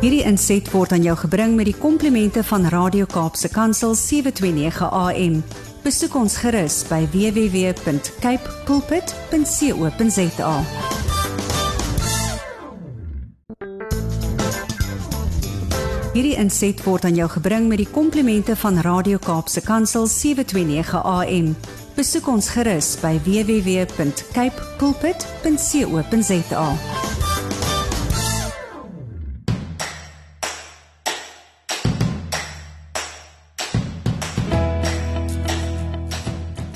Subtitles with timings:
[0.00, 5.34] Hierdie inset word aan jou gebring met die komplimente van Radio Kaapse Kansel 729 AM.
[5.84, 10.54] Besoek ons gerus by www.cape pulpit.co.za.
[16.14, 21.52] Hierdie inset word aan jou gebring met die komplimente van Radio Kaapse Kansel 729 AM.
[22.00, 24.64] Besoek ons gerus by www.cape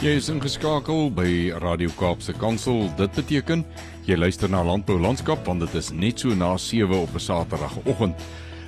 [0.05, 2.91] Jy is ingeskakel by Radio Kaapse Kansel.
[2.99, 3.63] Dit beteken
[4.05, 8.13] jy luister na Landbou Landskap want dit is net so na 7 op 'n Saterdagoggend.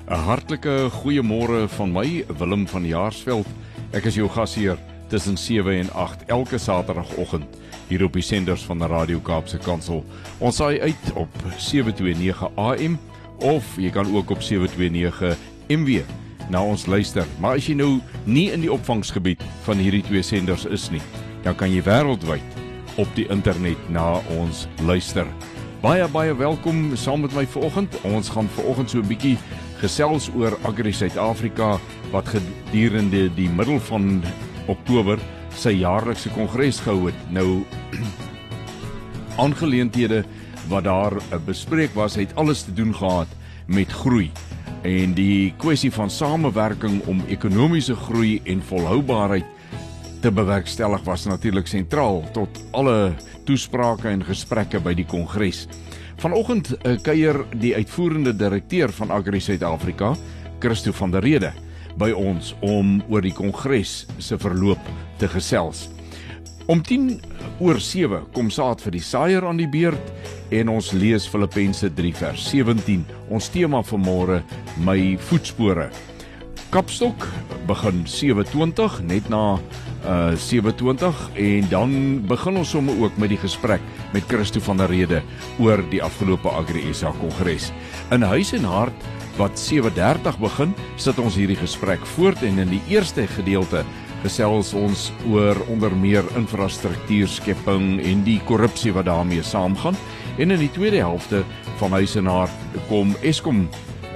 [0.09, 3.47] 'n Hartlike goeiemôre van my, Willem van Jaarsveld.
[3.93, 4.79] Ek is jou gasheer
[5.09, 7.45] tussen 7 en 8 elke Saterdagoggend
[7.89, 10.05] hier op die senders van die Radio Kaapse Kansel.
[10.39, 11.29] Ons saai uit op
[11.59, 12.99] 729 AM
[13.41, 15.37] of jy kan ook op 729
[15.69, 16.01] MW
[16.51, 17.27] na ons luister.
[17.41, 21.03] Maar as jy nou nie in die opvangsgebied van hierdie twee senders is nie,
[21.47, 22.57] dan kan jy wêreldwyd
[22.99, 25.29] op die internet na ons luister.
[25.83, 27.95] Baie baie welkom saam met my vanoggend.
[28.09, 29.39] Ons gaan vanoggend so 'n bietjie
[29.79, 31.79] gesels oor Agri Suid-Afrika
[32.11, 34.23] wat gedurende die middel van
[34.67, 35.19] Oktober
[35.55, 37.21] sy jaarlikse kongres gehou het.
[37.31, 37.63] Nou
[39.45, 40.25] aangeleenthede
[40.69, 41.15] wat daar
[41.47, 43.29] bespreek was, het alles te doen gehad
[43.67, 44.31] met groei
[44.83, 49.56] en die kwessie van samewerking om ekonomiese groei en volhoubaarheid
[50.21, 53.15] te bewerkstellig was natuurlik sentraal tot alle
[53.47, 55.67] toesprake en gesprekke by die kongres.
[56.23, 60.15] Vanoggend uh, kuier die uitvoerende direkteur van Agri Suid-Afrika,
[60.61, 61.53] Christo van der Rede,
[62.01, 64.91] by ons om oor die kongres se verloop
[65.21, 65.87] te gesels.
[66.67, 67.21] Om 10
[67.63, 70.13] oor 7 kom saad vir die saaier aan die beurt
[70.51, 73.05] en ons lees Filippense 3 vers 17.
[73.31, 74.43] Ons tema vir môre,
[74.83, 75.91] my voetspore.
[76.71, 77.27] Kapstok
[77.67, 79.59] begin 7:20 net na
[80.07, 83.81] uh 7:20 en dan begin ons sommer ook met die gesprek
[84.13, 85.23] met Christo van der Rede
[85.59, 87.73] oor die afgelope Agri SA kongres.
[88.11, 92.83] In huis en hart wat 7:30 begin, sit ons hierdie gesprek voort en in die
[92.89, 93.85] eerste gedeelte
[94.23, 99.97] gesels ons oor onder meer infrastruktuurskepping en die korrupsie wat daarmee saamgaan.
[100.39, 101.45] En in die tweede helfte
[101.79, 103.69] van huis en hart kom Eskom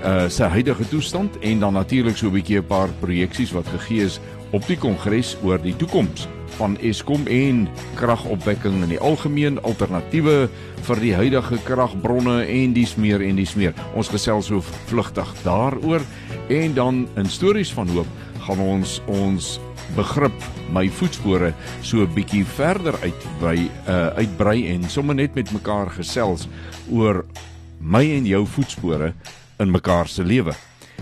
[0.05, 4.05] uh sy huidige toestand en dan natuurlik so 'n bietjie 'n paar projeksies wat gegee
[4.05, 6.29] is op die kongres oor die toekoms
[6.59, 10.49] van Eskom en kragopwekking in die algemeen alternatiewe
[10.83, 13.75] vir die huidige kragbronne en dis meer en dis meer.
[13.95, 16.05] Ons gesels so vlugtig daaroor
[16.49, 18.07] en dan in stories van hoop
[18.47, 19.59] gaan ons ons
[19.97, 23.57] begrip my voetspore so 'n bietjie verder uit by
[23.89, 26.49] uh uitbrei en sommer net met mekaar gesels
[26.91, 27.25] oor
[27.81, 29.15] my en jou voetspore
[29.61, 30.55] in mekaar se lewe.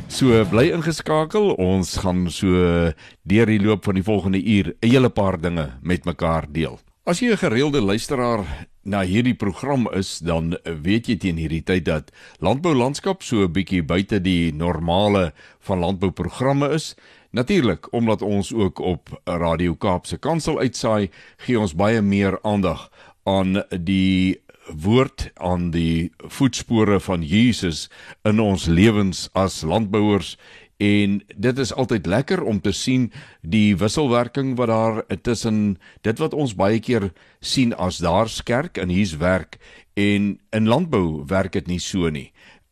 [0.08, 1.52] So bly ingeskakel.
[1.58, 2.92] Ons gaan so
[3.28, 6.78] deur die loop van die volgende uur 'n hele paar dinge met mekaar deel.
[7.04, 8.44] As jy 'n gereelde luisteraar
[8.82, 12.10] na hierdie program is, dan weet jy teen hierdie tyd dat
[12.40, 16.94] landbou landskap so 'n bietjie buite die normale van landbouprogramme is.
[17.30, 22.90] Natuurlik, omdat ons ook op Radio Kaapse Kansel uitsaai, gee ons baie meer aandag
[23.24, 27.88] aan die woord aan die voetspore van Jesus
[28.28, 30.36] in ons lewens as landbouers
[30.78, 33.08] en dit is altyd lekker om te sien
[33.42, 38.92] die wisselwerking wat daar tussen dit wat ons baie keer sien as daar's kerk en
[38.94, 39.58] hier's werk
[39.98, 42.30] en in landbou werk dit nie so nie.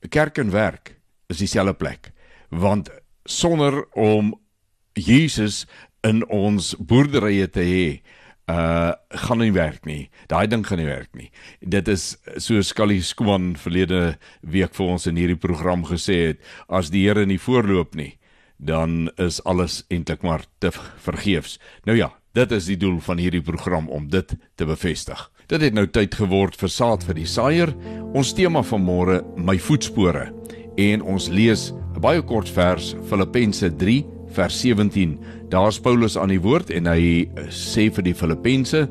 [0.08, 0.94] Kerk en werk
[1.28, 2.12] is dieselfde plek
[2.50, 2.90] want
[3.26, 4.36] sonder om
[4.94, 5.64] Jesus
[6.06, 7.88] in ons boerderye te hê
[8.46, 10.10] uh gaan nie werk nie.
[10.30, 11.30] Daai ding gaan nie werk nie.
[11.60, 16.92] Dit is so Skallie Skooman verlede week vir ons in hierdie program gesê het, as
[16.94, 18.18] die Here nie voorloop nie,
[18.58, 21.58] dan is alles eintlik maar te vergeefs.
[21.86, 25.30] Nou ja, dit is die doel van hierdie program om dit te bevestig.
[25.46, 27.72] Dit het nou tyd geword vir saad vir die saaier.
[28.14, 30.30] Ons tema van môre, my voetspore.
[30.76, 34.04] En ons lees 'n baie kort vers, Filippense 3
[34.36, 35.18] vers 17.
[35.48, 38.88] Daar's Paulus aan die woord en hy sê vir die Filippense: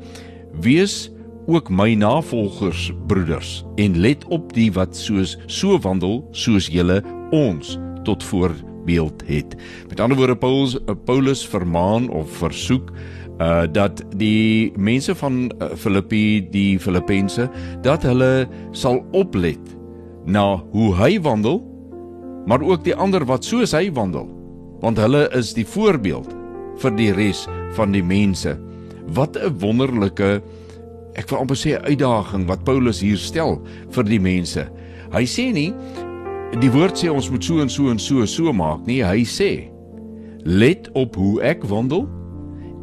[0.64, 1.12] "Wees
[1.52, 7.02] ook my navolgers, broeders, en let op die wat soos so wandel soos julle
[7.36, 7.76] ons
[8.08, 9.56] tot voorbeeld het."
[9.90, 12.92] Met ander woorde Paulus Paulus vermaan of versoek
[13.40, 17.50] uh dat die mense van uh, Filippi die Filippense
[17.82, 19.60] dat hulle sal oplet
[20.26, 21.60] na hoe hy wandel
[22.48, 24.30] maar ook die ander wat soos hy wandel
[24.80, 26.45] want hulle is die voorbeeld
[26.82, 27.46] vir die res
[27.76, 28.58] van die mense.
[29.08, 30.42] Wat 'n wonderlike
[31.16, 33.62] ek wil amper sê uitdaging wat Paulus hier stel
[33.96, 34.68] vir die mense.
[35.14, 35.72] Hy sê nie
[36.62, 39.02] die woord sê ons moet so en so en so so maak nie.
[39.04, 39.72] Hy sê
[40.46, 42.06] let op hoe ek wandel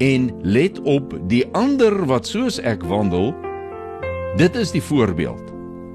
[0.03, 3.33] en let op die ander wat soos ek wandel.
[4.41, 5.53] Dit is die voorbeeld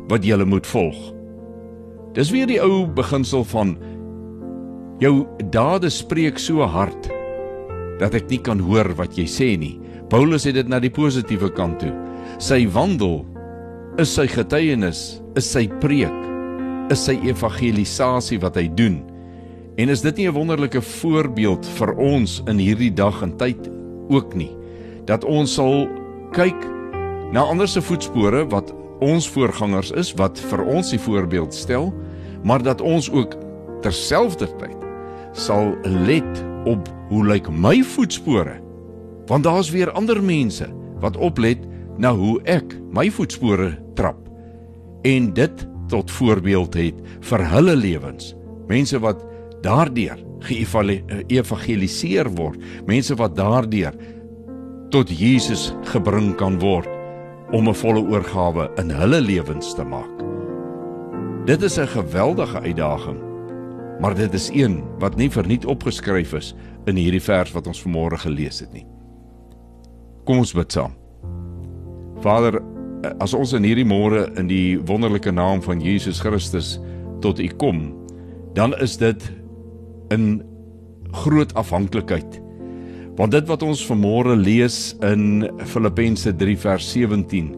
[0.07, 0.97] wat jy moet volg.
[2.13, 3.75] Dis weer die ou beginsel van
[5.01, 7.09] jou dade spreek so hard
[7.99, 9.77] dat ek nie kan hoor wat jy sê nie.
[10.11, 11.94] Paulus het dit na die positiewe kant toe.
[12.39, 13.25] Sy wandel
[14.01, 16.13] is sy getuienis, is sy preek,
[16.94, 19.01] is sy evangelisasie wat hy doen.
[19.77, 23.69] En is dit nie 'n wonderlike voorbeeld vir ons in hierdie dag en tyd
[24.09, 24.51] ook nie
[25.05, 25.88] dat ons sal
[26.35, 26.57] kyk
[27.31, 28.73] na ander se voetspore wat
[29.03, 31.93] ons voorgangers is wat vir ons die voorbeeld stel
[32.43, 33.35] maar dat ons ook
[33.81, 34.75] terselfdertyd
[35.33, 38.59] sal let op hoe lyk my voetspore?
[39.27, 40.67] Want daar's weer ander mense
[40.99, 41.63] wat oplet
[41.97, 44.19] na hoe ek my voetspore trap
[45.07, 46.95] en dit tot voorbeeld het
[47.29, 48.35] vir hulle lewens.
[48.67, 49.23] Mense wat
[49.63, 52.59] daardeur geëvangeliseer word.
[52.85, 53.95] Mense wat daardeur
[54.93, 56.87] tot Jesus gebring kan word
[57.51, 60.23] om 'n volle oorgawe in hulle lewens te maak.
[61.45, 63.26] Dit is 'n geweldige uitdaging
[64.01, 66.53] maar dit is een wat nie verniet opgeskryf is
[66.88, 68.85] in hierdie vers wat ons vanmôre gelees het nie
[70.25, 70.95] kom ons bid saam
[72.21, 72.59] Vader
[73.21, 76.77] as ons in hierdie môre in die wonderlike naam van Jesus Christus
[77.21, 77.91] tot U kom
[78.57, 79.21] dan is dit
[80.09, 80.41] in
[81.11, 82.41] groot afhanklikheid.
[83.17, 87.55] Want dit wat ons vanmôre lees in Filippense 3 vers 17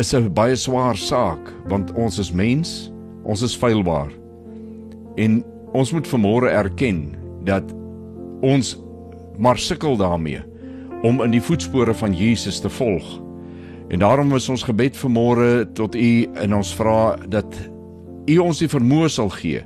[0.00, 2.92] is 'n baie swaar saak want ons is mens,
[3.24, 4.21] ons is feilbaar.
[5.16, 5.42] En
[5.72, 7.12] ons moet vanmôre erken
[7.44, 7.74] dat
[8.40, 8.76] ons
[9.38, 10.42] maar sukkel daarmee
[11.02, 13.20] om in die voetspore van Jesus te volg.
[13.88, 17.56] En daarom is ons gebed vanmôre tot U en ons vra dat
[18.30, 19.64] U ons die vermoë sal gee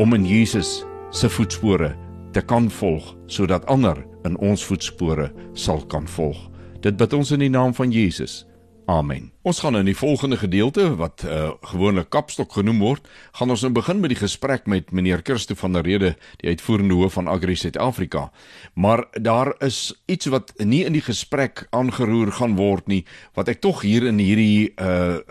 [0.00, 0.80] om in Jesus
[1.12, 1.92] se voetspore
[2.32, 6.38] te kan volg sodat ander in ons voetspore sal kan volg.
[6.82, 8.42] Dit bid ons in die naam van Jesus.
[8.90, 9.30] Amen.
[9.46, 13.06] Ons gaan in die volgende gedeelte wat uh, gewoonlik kapstok genoem word,
[13.38, 16.96] gaan ons nou begin met die gesprek met meneer Christo van der Rede, die uitvoerende
[16.98, 18.30] hoof van Agri Suid-Afrika.
[18.74, 23.04] Maar daar is iets wat nie in die gesprek aangeroer gaan word nie,
[23.38, 25.22] wat ek tog hier in hierdie uh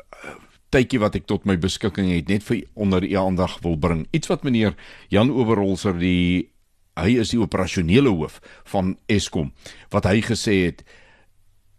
[0.71, 4.06] tydjie wat ek tot my beskikking het net vir onder u aandag wil bring.
[4.15, 4.77] Iets wat meneer
[5.12, 6.48] Jan Oberholzer die
[6.95, 8.38] hy is die operasionele hoof
[8.71, 9.51] van Eskom
[9.92, 10.86] wat hy gesê het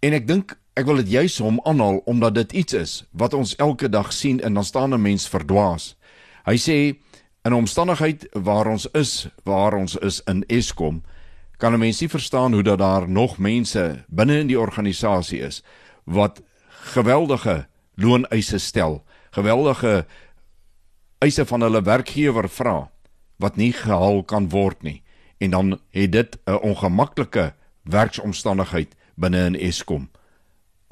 [0.04, 3.56] en ek dink ek wil dit juis hom aanhaal omdat dit iets is wat ons
[3.60, 5.96] elke dag sien en dan staan 'n mens verdwaas.
[6.44, 6.96] Hy sê
[7.44, 11.02] in 'n omstandigheid waar ons is, waar ons is in Eskom,
[11.58, 15.62] kan 'n mens nie verstaan hoe dat daar nog mense binne in die organisasie is
[16.04, 20.06] wat geweldige looneise stel, geweldige
[21.18, 22.90] eise van hulle werkgewer vra
[23.36, 25.02] wat nie gehaal kan word nie.
[25.38, 30.08] En dan het dit 'n ongemaklike werksomstandigheid binne in Eskom.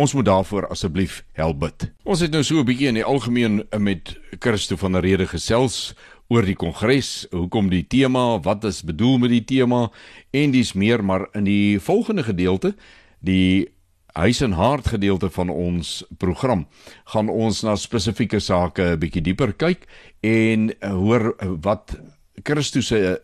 [0.01, 1.85] Ons moet daarvoor asseblief help bid.
[2.09, 5.95] Ons het nou so 'n bietjie in die algemeen met Christo van der Rede gesels
[6.29, 9.91] oor die kongres, hoekom die tema, wat is bedoel met die tema
[10.31, 12.75] en dis meer maar in die volgende gedeelte
[13.19, 13.69] die
[14.13, 16.67] huis en hart gedeelte van ons program
[17.05, 19.87] gaan ons na spesifieke sake 'n bietjie dieper kyk
[20.23, 22.01] en hoor wat
[22.43, 23.21] Christus se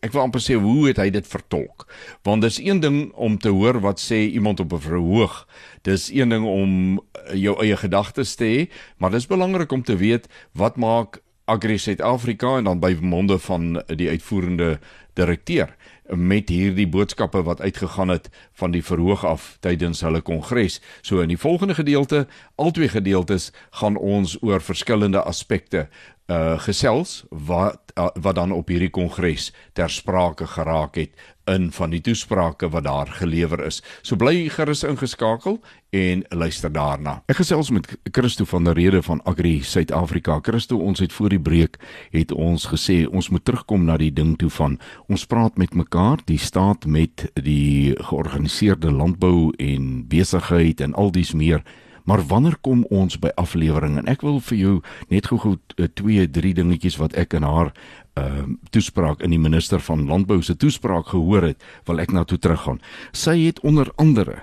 [0.00, 1.86] ek wil amper sê hoe het hy dit vertolk
[2.26, 5.46] want dis een ding om te hoor wat sê iemand op 'n verhoog
[5.82, 8.60] dis een ding om uh, jou eie gedagtes te hê
[8.98, 13.82] maar dis belangrik om te weet wat maak Agri Suid-Afrika en dan by monde van
[13.88, 14.78] die uitvoerende
[15.16, 15.72] direkteur
[16.08, 20.80] met hierdie boodskappe wat uitgegaan het van die verhoog af tydens hulle kongres.
[21.02, 22.26] So in die volgende gedeelte,
[22.56, 23.50] albei gedeeltes,
[23.80, 25.88] gaan ons oor verskillende aspekte
[26.28, 31.16] uh gesels wat uh, wat dan op hierdie kongres ter sprake geraak het
[31.48, 33.80] in van die toesprake wat daar gelewer is.
[34.02, 35.58] So bly gerus ingeskakel
[35.90, 37.22] en luister daarna.
[37.32, 40.38] Ek gesels met Christo van der Rede van Agri Suid-Afrika.
[40.44, 41.80] Christo, ons het voor die breek
[42.12, 44.76] het ons gesê ons moet terugkom na die ding toe van
[45.08, 51.32] ons praat met mekaar, die staat met die georganiseerde landbou en besigheid en al dies
[51.32, 51.64] meer.
[52.08, 54.74] Maar wanneer kom ons by aflewering en ek wil vir jou
[55.12, 57.74] net gou-gou eh, twee drie dingetjies wat ek in haar
[58.18, 62.24] ehm uh, toespraak in die minister van landbou se toespraak gehoor het, wil ek na
[62.24, 62.80] toe teruggaan.
[63.12, 64.40] Sy het onder andere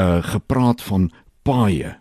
[0.00, 1.10] uh gepraat van
[1.46, 1.94] paaie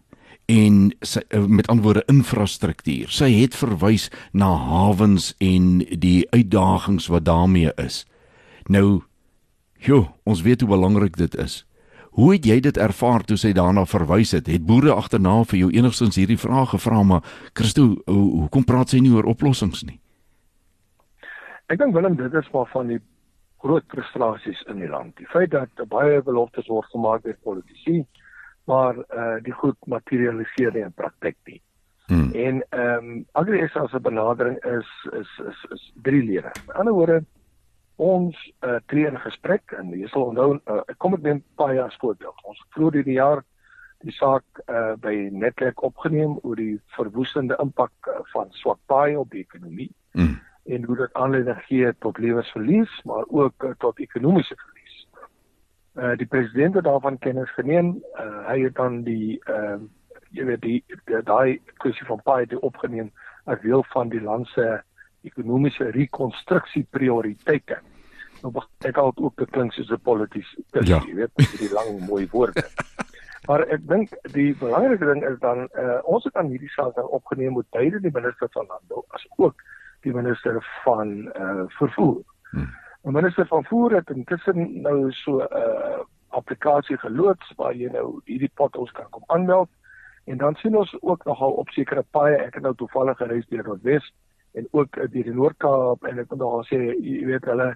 [0.49, 3.11] en sy, uh, met antwoorde infrastruktuur.
[3.11, 8.05] Sy het verwys na hawens en die uitdagings wat daarmee is.
[8.65, 9.03] Nou,
[9.77, 11.65] jo, ons weet hoe belangrik dit is
[12.15, 14.47] Hoe het jy dit ervaar toe sy daarna verwys het?
[14.47, 19.01] Het boere agterna vir jou enigstens hierdie vraag gevra maar Christo, hoe hoekom praat sy
[19.03, 19.97] nie oor oplossings nie?
[21.67, 23.01] Ek dink Willem dit is maar van die
[23.65, 25.11] groot frustrasies in die land.
[25.19, 28.05] Die feit dat baie beloftes word gemaak deur politici,
[28.69, 31.61] maar eh uh, die goed materialiseer nie in praktyk nie.
[32.07, 32.29] Hmm.
[32.31, 36.47] En ehm um, aggressief se benadering is is is is drie lede.
[36.47, 37.23] Aan die ander woorde
[38.01, 41.95] ons uh, tree in gesprek en jy sal onthou uh, kom ek neem baie as
[42.01, 42.41] voorbeeld.
[42.43, 43.43] Ons vroeër die jaar
[44.05, 49.31] die saak uh, by Netwerk opgeneem oor die verwoestende impak uh, van swak paai op
[49.31, 49.89] die ekonomie.
[50.17, 50.37] Hmm.
[50.65, 54.97] En hoe dit aanleiding gee tot lewensverlies, maar ook uh, tot ekonomiese verlies.
[55.95, 57.95] Uh, die president het daarvan kennis geneem.
[58.19, 59.79] Uh, hy het dan die uh,
[60.35, 60.83] jy weet die
[61.23, 63.11] daai kwessie van paai opgeneem
[63.45, 64.65] as deel van die land se
[65.25, 67.79] ekonomiese rekonstruksie prioriteite.
[68.43, 68.51] Nou
[68.85, 71.01] ek al ook te klink soos 'n politikus, ja.
[71.07, 72.63] jy weet, die lang mooi woorde.
[73.47, 77.07] maar ek dink die belangrike ding is dan uh, ons het aan hierdie saak dan
[77.07, 79.61] opgeneem met beide die minister van landbou as ook
[80.01, 82.21] die minister van uh, vervoer.
[82.51, 82.69] Hmm.
[83.05, 88.21] Die minister van vervoer het intussen nou so 'n uh, applikasie geloods waar jy nou
[88.25, 89.69] hierdie potholes kan kom aanmeld
[90.25, 93.63] En dan sien ons ook nogal op sekere paaie, ek het nou toevallig gereis deur
[93.63, 94.13] Noordwes
[94.55, 97.69] en ook deur die Noord-Kaap en ek wil daar sê jy weet hulle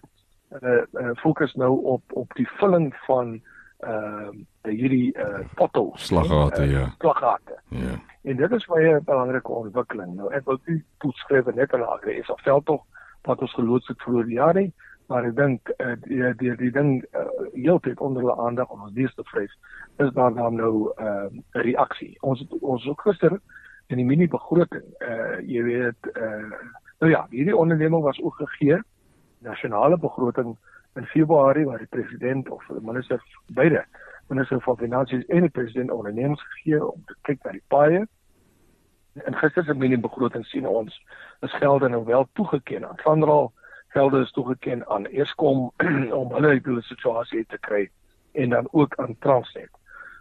[0.49, 3.39] hulle uh, fokus nou op op die vulling van
[3.79, 6.85] ehm uh, hierdie uh, potholes, slaggate uh, ja.
[6.99, 7.55] Slaggate.
[7.69, 7.95] Ja.
[8.21, 10.15] En dit is baie 'n belangrike ontwikkeling.
[10.15, 12.83] Nou ek wil nie toeskryf net aan die is of veldtog
[13.23, 14.73] wat ons geloods het die jaar nie,
[15.07, 18.93] maar ek dink uh, die die die ding uh, heeltyd onder hulle aandag om ons
[18.93, 19.55] dies te vrees
[19.97, 22.17] is daar dan nou 'n uh, reaksie.
[22.19, 23.39] Ons het, ons ook gister
[23.89, 26.53] in die mini begroting uh jy weet uh
[26.99, 28.81] nou ja, hierdie onderneming was ook gegee
[29.39, 30.57] nasionale begroting
[30.95, 33.85] in Februarie waar die president of die minister beide
[34.27, 38.03] minister van finansies en die president ondernemings gegee om te kyk na die paaie.
[39.25, 40.99] En gister se mini begroting sien ons
[41.41, 43.51] is gelde nou wel toegeken aan Sanral
[43.95, 45.71] gelde is toegeken aan Eskom
[46.21, 47.87] om hulle hulle situasie te kry
[48.31, 49.71] en dan ook aan Transnet.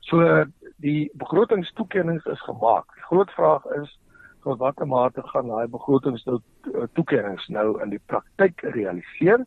[0.01, 0.45] So
[0.83, 2.87] die begrotingstoekennings is gemaak.
[2.95, 3.99] Die groot vraag is
[4.43, 9.45] tot watter mate gaan daai begrotingstoekennings nou in die praktyk realiseer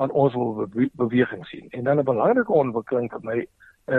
[0.00, 1.68] want ons wil beweging sien.
[1.70, 3.38] En dan 'n belangrike ontwikkeling vir my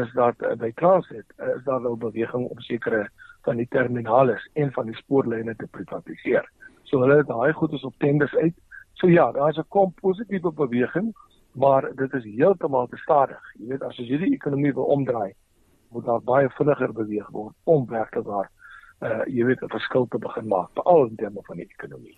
[0.02, 3.10] is dat uh, by Transnet uh, is daar nou beweging om sekere
[3.42, 6.50] van die terminale en van die spoorlyne te privatiseer.
[6.84, 8.56] So hulle het daai goedes op tenders uit
[9.02, 11.16] So ja, daar is 'n kom positiewe beweging,
[11.52, 13.42] maar dit is heeltemal te stadig.
[13.54, 15.34] Jy weet as jy die ekonomie wil omdraai,
[15.92, 18.50] moet daar baie vinniger beweeg word om werklik waar
[19.02, 22.18] uh jy weet 'n verskil te begin maak veral in terme van die ekonomie.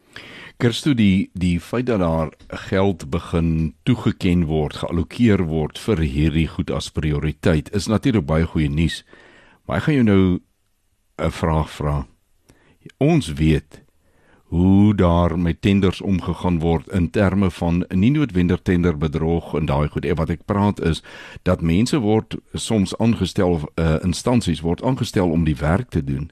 [0.57, 6.71] Kerstoe die die feit dat daar geld begin toegeken word, geallokeer word vir hierdie goed
[6.71, 9.05] as prioriteit is natuurlik baie goeie nuus.
[9.65, 10.39] Maar ek gaan jou nou
[11.17, 12.07] 'n vraag vra.
[12.97, 13.82] Ons weet
[14.53, 20.05] hoe daar met tenders omgegaan word in terme van nie noodwendig tenderbedrog en daai goed.
[20.05, 21.01] Wat ek praat is
[21.41, 26.29] dat mense word soms aangestel uh, instansies word aangestel om die werk te doen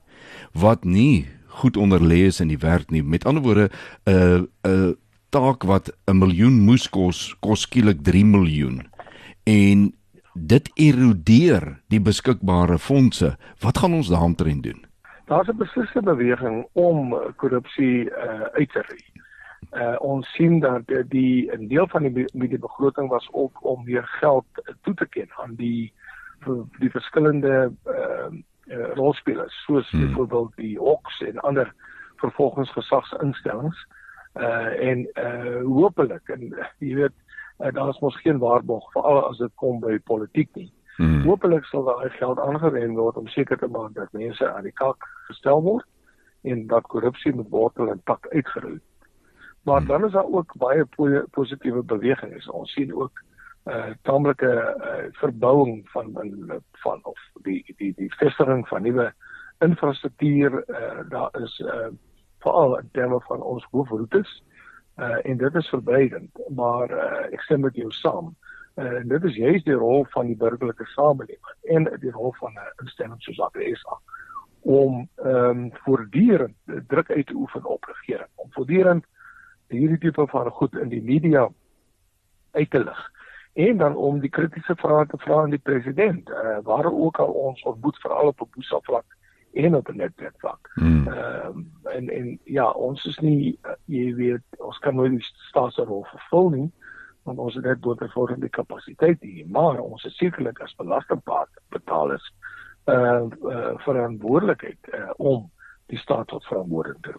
[0.53, 1.25] wat nie
[1.61, 3.01] goed onderlê is in die werk nie.
[3.03, 3.69] Met ander woorde
[4.05, 4.93] 'n uh, 'n uh,
[5.29, 8.85] taak wat 'n miljoen moes kos, kos skielik 3 miljoen.
[9.43, 9.93] En
[10.33, 13.37] dit erodeer die beskikbare fondse.
[13.59, 14.90] Wat gaan ons daaroor doen?
[15.31, 19.03] Daar's 'n beslisse beweging om korrupsie uh, uit te ry.
[19.71, 23.83] Uh, ons sien dat die 'n deel van die met die begroting was ook om
[23.83, 24.45] meer geld
[24.81, 25.93] toe te ken aan die
[26.79, 28.27] die verskillende uh,
[28.65, 30.07] uh, rolspelers soos hmm.
[30.07, 31.73] byvoorbeeld die Hawks en ander
[32.15, 33.87] vervolgingsgesagsinstellings
[34.35, 36.41] uh en uh hopelik en
[36.79, 37.17] jy weet
[37.59, 40.71] uh, daar is mos geen waarborg veral as dit kom by politiek nie.
[41.01, 41.23] Hmm.
[41.25, 45.07] Hoopelik sal daai geld aangewend word om seker te maak dat mense aan die kak
[45.29, 45.87] gestel word
[46.45, 48.77] en dat korrupsie met wortel en tak uitgeroei.
[49.65, 49.87] Maar hmm.
[49.87, 50.85] dan is daar ook baie
[51.31, 52.49] positiewe bewegings.
[52.49, 53.23] Ons sien ook
[53.65, 59.13] 'n uh, tamelike uh, verbouing van van van of die die die vestiging van nuwe
[59.59, 60.63] infrastruktuur.
[60.67, 61.89] Uh, daar is uh,
[62.39, 64.43] veral in terme van ons hoofroetes.
[64.97, 68.35] Uh, en dit is verbreidend, maar uh, ek stem met jou saam.
[68.73, 72.51] En uh, dit is juist die rol van die burgerlike samelewing en die rol van
[72.53, 73.99] 'n instelling soos APSA
[74.61, 76.55] om ehm um, voortdurend
[76.87, 79.05] druk uit te oefen op regering om voortdurend
[79.67, 81.49] hierdie tipe van goed in die media
[82.51, 83.11] uit te lig
[83.53, 87.31] en dan om die kritiese vrae te vra aan die president uh, waar ook al
[87.31, 89.17] ons ontmoet veral op 'n boesa vlak
[89.53, 90.71] en op 'n netwerk vlak.
[90.73, 91.07] Hmm.
[91.07, 95.27] Ehm um, en en ja, ons is nie uh, jy weet ons kan nooit die
[95.49, 96.71] staatsrol vervul nie
[97.23, 102.31] want ons het net doodgevormde kapasiteit hier, maar ons is sekerlik as belastingbetalers
[102.89, 105.49] uh, uh verantwoordelikheid uh, om
[105.91, 107.13] die staat tot verantwoording te.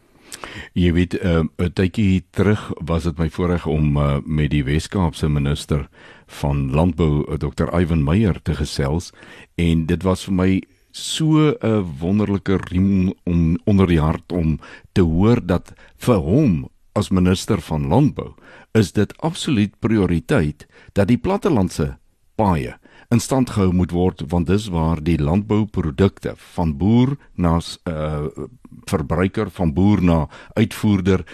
[0.78, 5.28] Jy weet, uh, 'n tydjie terug was dit my voorreg om uh, met die Wes-Kaapse
[5.28, 5.88] minister
[6.26, 7.68] van Landbou, Dr.
[7.80, 9.12] Ivan Meyer te gesels
[9.54, 14.58] en dit was vir my so 'n wonderlike riem om onder die hart om
[14.92, 18.32] te hoor dat vir hom as minister van landbou
[18.78, 21.96] is dit absoluut prioriteit dat die plattelandse
[22.36, 22.76] paaie
[23.12, 28.26] in stand gehou moet word want dis waar die landbouprodukte van boer na uh,
[28.88, 30.18] verbruiker van boer na
[30.56, 31.24] uitvoerder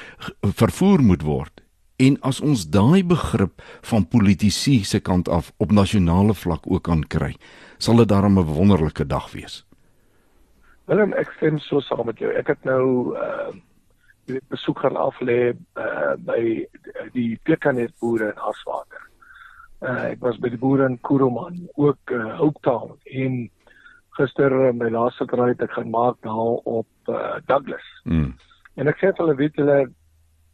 [0.42, 1.62] vervoer moet word.
[1.98, 7.02] En as ons daai begrip van politisie se kant af op nasionale vlak ook kan
[7.06, 7.34] kry
[7.78, 9.64] sal dit daarom 'n wonderlike dag wees.
[10.86, 12.32] Willem ek stem so saam met jou.
[12.32, 13.54] Ek het nou uh
[14.28, 16.40] jy weet besoek gaan af lê uh, by
[17.14, 19.04] die pekanet boere in Aswater.
[19.80, 23.46] Uh, ek was by die boere in Kuruman, ook uh, Oaktown en
[24.18, 27.86] gister uh, my laaste het ek gaan maak daar op uh, Douglas.
[28.04, 28.34] Mm.
[28.76, 29.78] En ek sê hulle weet hulle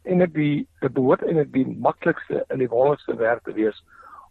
[0.05, 3.83] en dit die dit behoort en dit die maklikste en die wonderlikste werk te wees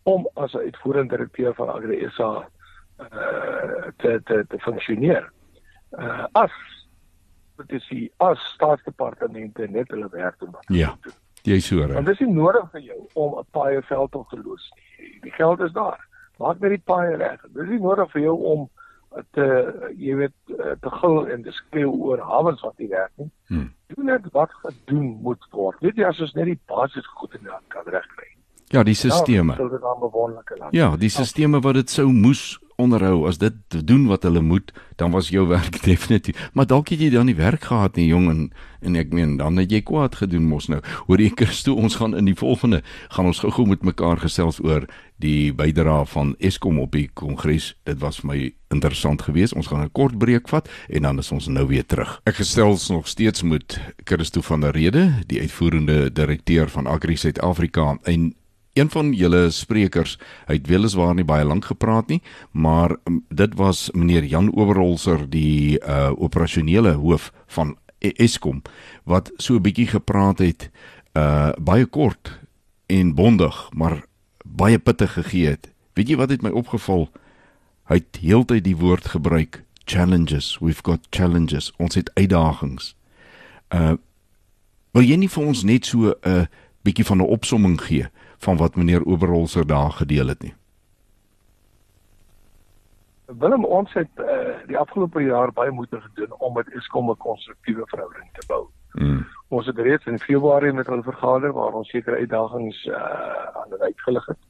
[0.04, 2.30] om as 'n uitvoerende direkteur van AgriSA
[3.00, 5.28] uh, te te te funksioneer.
[5.98, 6.52] Uh, as
[7.66, 10.56] is die as staatsdepartemente net hulle werk doen.
[10.68, 10.94] Ja.
[11.44, 11.94] Jy sou reg.
[11.94, 15.18] Want dit is nie nodig vir jou om 'n paai veld te geloos nie.
[15.22, 16.00] Die geld is daar.
[16.38, 17.40] Maak net die paai reg.
[17.52, 18.70] Dit is nie nodig vir jou om
[19.32, 19.46] te
[19.96, 20.34] jy weet
[20.80, 23.30] te gil en te skreeu oor hawens wat nie werk nie.
[23.46, 23.72] Hmm.
[23.86, 25.80] Doen net wat gedoen moet word.
[25.80, 28.30] Weet jy as ons net die basiese goed in daad kan regkry.
[28.74, 29.56] Ja, die sisteme.
[29.58, 33.54] Ja, ja, die sisteme wat dit sou moes onderhou as dit
[33.86, 36.50] doen wat hulle moet, dan was jou werk definitief.
[36.52, 38.46] Maar dalk het jy dan nie werk gehad nie, jong en
[38.84, 40.82] en ek meen dan het jy kwaad gedoen mos nou.
[41.06, 42.82] Hoor jy Christo, ons gaan in die volgende
[43.14, 44.84] gaan ons gou-gou met mekaar gesels oor
[45.24, 47.70] die bydrae van Eskom op die kongres.
[47.88, 48.38] Dit was vir my
[48.74, 49.56] interessant geweest.
[49.56, 52.20] Ons gaan 'n kort breek vat en dan is ons nou weer terug.
[52.26, 57.96] Ek gestels nog steeds met Christo van der Rede, die uitvoerende direkteur van Agri Suid-Afrika
[58.04, 58.34] en
[58.74, 60.16] Een van julle sprekers,
[60.48, 62.18] hy het weliswaar nie baie lank gepraat nie,
[62.50, 68.62] maar um, dit was meneer Jan Oberholzer, die uh operasionele hoof van e-, Eskom
[69.04, 70.70] wat so 'n bietjie gepraat het
[71.14, 72.40] uh baie kort
[72.86, 74.02] en bondig, maar
[74.44, 75.70] baie pittig gegee het.
[75.94, 77.08] Weet jy wat het my opgeval?
[77.86, 80.58] Hy het heeltyd die woord gebruik, challenges.
[80.58, 81.72] We've got challenges.
[81.76, 82.96] Ons het uitdagings.
[83.70, 83.94] Uh
[84.94, 86.46] wil jy nie vir ons net so 'n uh,
[86.82, 88.06] bietjie van 'n opsomming gee?
[88.44, 90.54] Van wat meneer Oberholzer daar gedeel het nie.
[93.26, 97.86] Willem ons het uh, die afgelope jaar baie moeite gedoen om met Eskom 'n konstruktiewe
[97.86, 98.66] verhouding te bou.
[98.92, 99.26] Mm.
[99.48, 102.96] Ons het reeds in Februarie met hulle vergader waar ons sekere uitdagings uh,
[103.60, 104.42] aan hulle uitgelig het.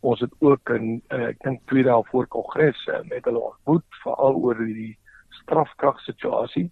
[0.00, 4.00] Ons het ook in uh, ek dink twee dae voor kongres uh, met hulle ontmoet
[4.04, 4.98] veral oor die
[5.42, 6.70] strafkragsituasie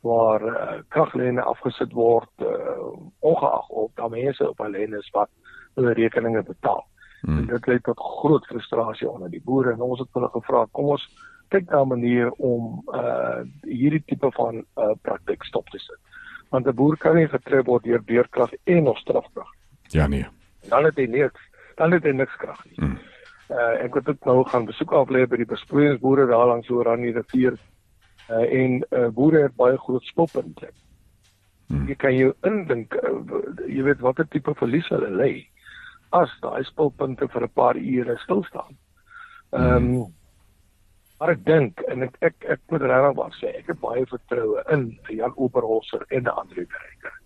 [0.00, 2.48] waar uh, kraglyne afgesit word uh,
[3.20, 5.30] ongeag of daar mense op hulle is wat
[5.76, 6.84] hulle rekeninge betaal.
[7.20, 7.38] Hmm.
[7.38, 10.92] En dit lei tot groot frustrasie onder die boere en ons het hulle gevra kom
[10.96, 11.06] ons
[11.48, 15.98] kyk na 'n manier om uh hierdie tipe van uh praktyk stop te sit.
[16.50, 19.50] Want 'n boer kan nie getref word deur deurkrag en nog strafkrag.
[19.88, 20.26] Ja nee.
[20.68, 21.40] Dan het hy niks,
[21.76, 22.74] dan het hy niks krag nie.
[22.76, 22.98] Hmm.
[23.50, 27.58] Uh ek het dit nou gaan besoek aflê by die besproeiingsboere daar langs Oranje rivier.
[28.30, 30.70] Uh en uh boere het baie groot stoppunte.
[31.66, 31.86] Hmm.
[31.88, 33.10] Jy kan jou indink uh,
[33.66, 35.46] jy weet watter tipe verlies hulle lê
[36.12, 38.76] as daai spulpunte vir 'n paar ure stil staan.
[39.52, 40.14] Ehm um,
[41.18, 44.62] maar ek dink en ek ek ek moet regtig wou sê ek het baie vertroue
[44.72, 47.20] in Jan Oberholzer en die ander werkers.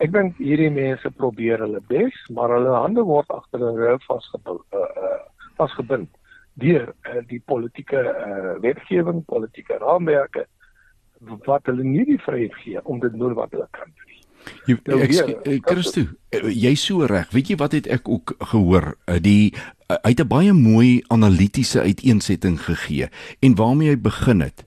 [0.00, 4.60] Ek dink hierdie mense probeer hulle bes, maar hulle hande word agter hulle rug vasgebind
[4.72, 5.20] uh, uh,
[5.56, 6.10] vasgebind
[6.60, 10.46] deur uh, die politieke uh, wetgewing, politieke raamwerke
[11.46, 14.01] wat hulle nie die vryheid gee om te doen wat hulle kan doen.
[14.66, 17.30] Jy nou, ek Christo, eh, jy so reg.
[17.34, 18.94] Weet jy wat het ek ook gehoor?
[19.06, 19.52] Eh, die
[19.88, 23.08] eh, hy het 'n baie mooi analitiese uiteensetting gegee
[23.40, 24.64] en waarmee hy begin het.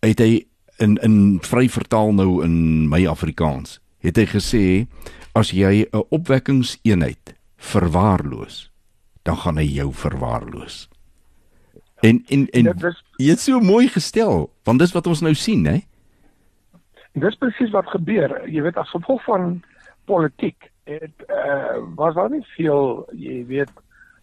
[0.00, 0.46] Het hy
[0.78, 3.80] in in vry vertaal nou in my Afrikaans.
[3.98, 4.86] Het hy gesê
[5.34, 8.70] as jy 'n opwekkingseenheid verwaarloos,
[9.22, 10.88] dan gaan hy jou verwaarloos.
[12.00, 12.64] En en en
[13.16, 15.80] jy het so mooi gestel, want dis wat ons nou sien, hè?
[17.12, 18.36] En dis presies wat gebeur.
[18.48, 19.62] Jy weet as gevolg van
[20.04, 23.70] politiek het eh uh, was daar nie veel, jy weet,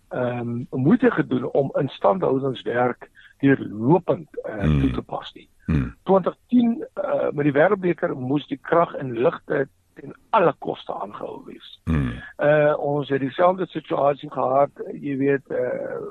[0.09, 4.79] ehm um, moeite gedoen om instandhoudingswerk deurlopend eh uh, hmm.
[4.79, 5.49] toe te pas nie.
[5.65, 5.95] Hmm.
[6.03, 11.41] 2010 eh uh, met die wêreldbeker moes die krag en ligte ten alle koste aangehou
[11.45, 11.81] wees.
[11.85, 12.13] Mm.
[12.37, 16.01] Uh ons het dieselfde situasie gehad, jy weet uh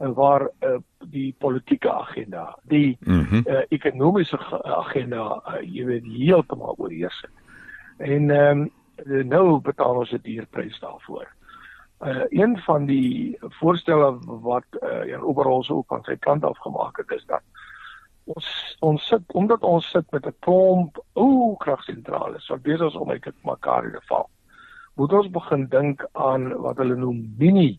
[0.00, 3.42] waar uh, die politieke agenda, die Mm -hmm.
[3.46, 7.30] uh, ekonomiese agenda, uh, jy weet heeltemal oorheers het.
[7.96, 11.28] En ehm um, nou betaal ons 'n duur prys daarvoor.
[12.00, 16.96] Uh een van die voorstelle wat uh, Jan Oberholz ook aan sy kant af gemaak
[16.96, 17.42] het is dat
[18.24, 23.10] ons ons sit omdat ons sit met 'n klomp ou kragsentrale wat besig is om
[23.10, 24.28] uit mekaar te val.
[24.94, 27.78] Moet ons begin dink aan wat hulle noem mini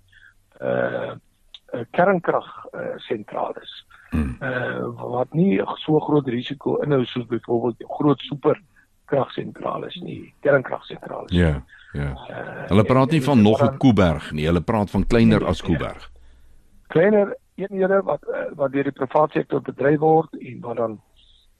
[0.61, 1.11] uh,
[1.73, 3.85] uh kernkrag uh, sentrales.
[4.11, 4.37] Hmm.
[4.41, 8.61] Uh wat nie so groot risiko inhou soos byvoorbeeld groot super
[9.05, 11.31] kragsentrales nie, kernkragsentrales.
[11.31, 12.11] Ja, ja.
[12.29, 15.61] Uh, Hulle praat nie van nog 'n Kuiberg nie, hulle praat van kleiner Nee, as
[15.61, 15.67] nee.
[15.69, 16.11] Kuiberg.
[16.87, 21.01] kleiner eenhede wat uh, wat deur die private sektor bedryf word en wat dan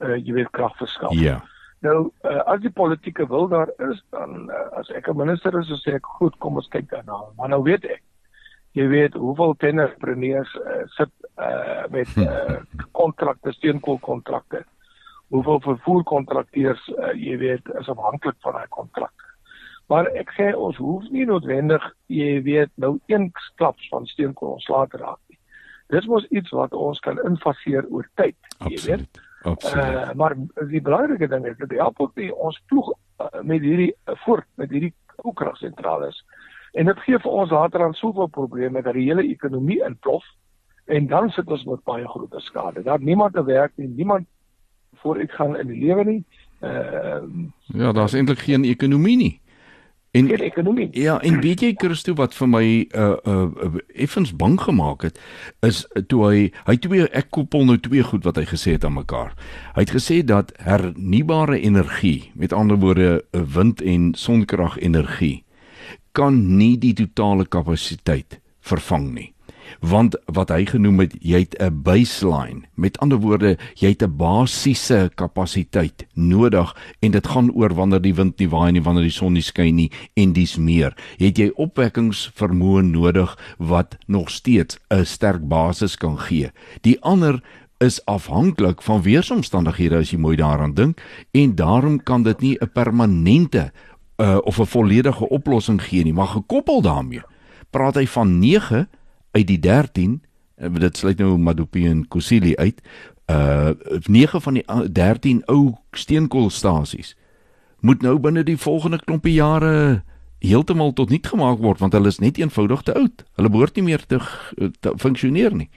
[0.00, 1.12] uh, jy weet krag verskaf.
[1.12, 1.40] Ja.
[1.80, 5.68] Nou uh, as die politieke wil daar is dan uh, as ek 'n minister is,
[5.68, 7.20] dan sê ek goed, kom ons kyk daarna.
[7.36, 8.02] Maar nou weet ek
[8.78, 12.60] jy weet hoeveel tennispreneurs uh, sit uh, met uh,
[13.00, 14.64] kontrakte, steenkoolkontrakte.
[15.32, 19.28] Hoeveel vervoerkontrakteurs uh, jy weet is afhanklik van daai kontrakte.
[19.92, 23.28] Maar ek sê ons hoef nie noodwendig jy weet nou een
[23.60, 25.38] klaps van steenkool ontslae te raak nie.
[25.92, 29.04] Dis mos iets wat ons kan infaseer oor tyd, jy weet.
[29.04, 29.28] Absoluut.
[29.42, 29.84] Absoluut.
[29.84, 30.36] Uh, maar
[30.70, 34.46] die belangrike ding is dat help ook nie ons ploeg uh, met hierdie uh, voort
[34.60, 36.12] met hierdie ou kragsentrale.
[36.72, 40.24] En dit gee vir ons later aan soveel probleme dat die hele ekonomie inplof
[40.84, 42.82] en dan sit ons met baie groot skade.
[42.82, 44.26] Daar niemand te werk nie, niemand
[45.02, 46.24] vooruitgang in die lewe nie.
[46.60, 47.22] Uh
[47.66, 49.40] Ja, daar's eintlik geen ekonomie nie.
[50.12, 50.88] En geen ekonomie.
[50.92, 55.20] Ja, en weet jy Christo wat vir my uh uh, uh effens bang gemaak het
[55.60, 58.84] is uh, toe hy hy twee ek koppel nou twee goed wat hy gesê het
[58.84, 59.32] aan mekaar.
[59.76, 65.44] Hy het gesê dat hernubare energie, met ander woorde wind en sonkrag-energie
[66.12, 69.28] kan nie die totale kapasiteit vervang nie.
[69.80, 72.62] Want wat hy genoem het, jy het 'n baseline.
[72.74, 78.14] Met ander woorde, jy het 'n basiese kapasiteit nodig en dit gaan oor wanneer die
[78.14, 80.94] wind nie waai nie, wanneer die son nie skyn nie en dis meer.
[81.16, 86.50] Het jy opwekkingsvermoë nodig wat nog steeds 'n sterk basis kan gee.
[86.82, 87.42] Die ander
[87.82, 92.70] is afhanklik van weeromstandighede as jy mooi daaraan dink en daarom kan dit nie 'n
[92.72, 93.72] permanente
[94.16, 97.22] uh, of 'n volledige oplossing gee nie, maar gekoppel daarmee
[97.70, 98.88] praat hy van 9
[99.30, 100.22] uit die 13
[100.56, 102.80] uh, dit sluit nou Madupi en Kusili uit
[103.30, 103.70] uh
[104.06, 107.16] 9 van die uh, 13 ou steenkoolstasies
[107.80, 110.02] moet nou binne die volgende klompie jare
[110.42, 113.24] heeltemal tot niet gemaak word want hulle is net eenvoudig te oud.
[113.38, 114.18] Hulle behoort nie meer te,
[114.80, 115.68] te funksioneer nie.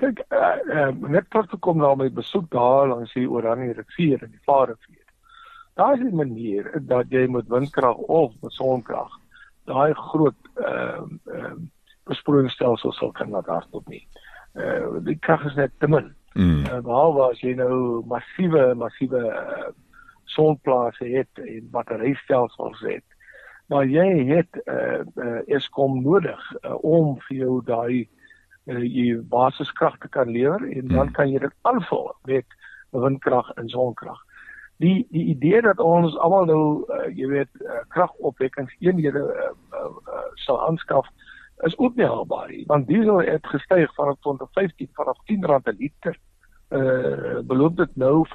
[0.00, 4.22] Kyk, uh, uh, net terug te kom na my besoek daar langs die Oranje rivier
[4.24, 4.99] en die Vaalrivier.
[5.80, 9.12] Daar is 'n manier dat jy met windkrag of met sonkrag
[9.64, 10.66] daai groot ehm
[11.24, 11.52] uh, ehm uh,
[12.04, 14.08] besproeiingsstelsels sal kan laat hardop nie.
[14.54, 16.14] Uh die krag is net te min.
[16.32, 16.64] Mm.
[16.64, 19.72] Uh, behalwe as jy nou massiewe massiewe uh,
[20.24, 23.04] sonplase het en batterystelsels het.
[23.66, 28.08] Maar jy het uh, uh Eskom nodig uh, om vir jou daai
[28.66, 31.12] uh, jy basiskrag te kan lewer en dan Hmm.
[31.12, 32.46] kan jy dit aanvul met
[32.90, 34.20] windkrag en sonkrag.
[34.80, 40.24] Die die idee dat ons almal nou uh, jy weet uh, kragopwekkingseenhede uh, uh, uh,
[40.44, 41.06] sal aanskaf
[41.68, 46.16] is ook nie haalbaar nie want diesel het gestyg vanaf 2015 vanaf R10 'n liter
[46.70, 48.32] uh beloop dit nou R25.40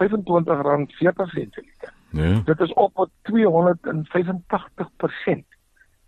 [1.16, 1.64] per liter.
[2.12, 2.42] Ja.
[2.46, 3.30] Dit is op met 285%.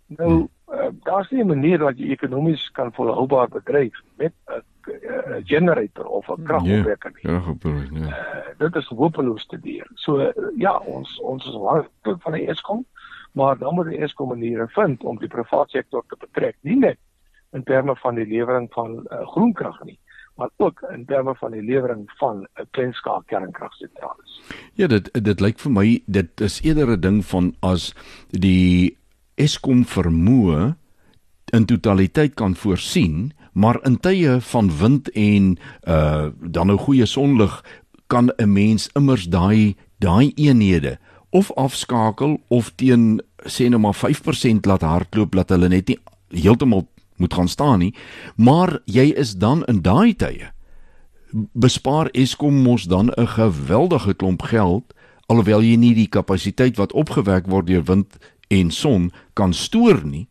[0.06, 0.48] Nou Hmm.
[0.72, 6.06] Uh, daar's nie 'n manier dat jy ekonomies kan volhoubaar bedryf met 'n uh, generator
[6.06, 7.32] of 'n kragopwekker nie.
[7.32, 7.88] Ja, geprobeer.
[7.92, 8.06] Ja.
[8.06, 9.86] Uh, dit is hopeloos te duur.
[9.94, 12.86] So uh, ja, ons ons is afhanklik van die Eskom,
[13.32, 16.98] maar dan moet die Eskom maniere vind om die private sektor te betrek, nie net
[17.50, 19.98] in terme van die lewering van uh, groenkrag nie,
[20.36, 24.22] maar ook in terme van die lewering van 'n uh, kleinskaal kernkragsentrale.
[24.74, 27.94] Ja, dit dit lyk vir my dit is eerder 'n ding van as
[28.30, 28.96] die
[29.38, 30.74] Eskom vermoë
[31.56, 37.62] in totaliteit kan voorsien, maar in tye van wind en uh dan nou goeie sonlig
[38.06, 40.98] kan 'n mens immers daai daai eenhede
[41.30, 45.98] of afskakel of teen sê nou maar 5% laat hardloop dat hulle net nie
[46.28, 47.94] heeltemal moet gaan staan nie,
[48.36, 50.52] maar jy is dan in daai tye
[51.52, 54.94] bespaar Eskom mos dan 'n geweldige klomp geld
[55.26, 58.16] alhoewel jy nie die kapasiteit wat opgewek word deur wind
[58.48, 60.28] en son kan stoor nie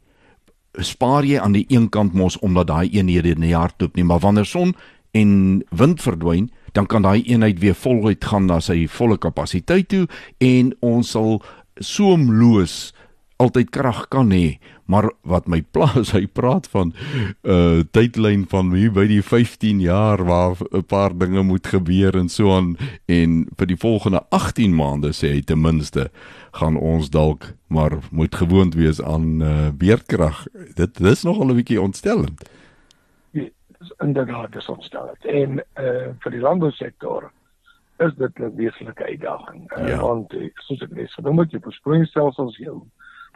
[0.83, 4.05] spaar jy aan die een kant mos omdat daai eenhede in die hardloop nie.
[4.05, 4.75] Maar wanneer son
[5.11, 10.05] en wind verdwyn dan kan daai eenheid weer voluit gaan na sy volle kapasiteit toe
[10.43, 11.39] en ons sal
[11.81, 12.93] soemloos
[13.37, 14.57] altyd krag kan hê,
[14.89, 19.21] maar wat my pla is hy praat van 'n uh, tydlyn van hier by die
[19.21, 24.23] 15 jaar waar 'n paar dinge moet gebeur en so aan en vir die volgende
[24.29, 26.09] 18 maande sê hy ten minste
[26.51, 30.47] gaan ons dalk maar moet gewoond wees aan uh, beerdkrag.
[30.75, 32.49] Dit dis nogal 'n bietjie ontstellend.
[33.31, 33.45] Ja,
[33.79, 35.25] dis inderdaad dis ontstellend.
[35.25, 37.31] En uh, vir die landbousektor
[37.97, 39.77] is dit 'n wesenlike uitdaging.
[39.77, 39.99] Uh, ja.
[40.01, 40.33] Want
[40.65, 42.81] soos ek net genoem het, jy besproeiingsstelsels jou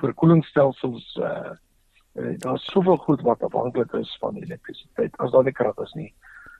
[0.01, 1.53] verkoelingsstelsels uh,
[2.19, 5.17] uh daar's soveel goed wat afhanklik is van elektrisiteit.
[5.17, 6.09] As daar nie krag is nie,